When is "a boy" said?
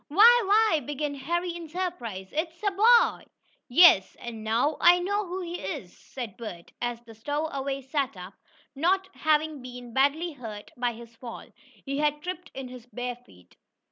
2.69-3.25